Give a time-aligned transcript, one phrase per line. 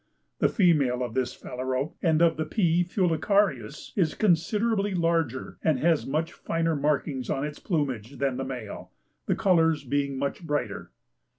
[0.39, 2.83] The female of this phalarope and of the P.
[2.83, 8.89] fulicarius is considerably larger, and has much finer markings on its plumage, than the male,
[9.27, 10.89] the colours being much brighter.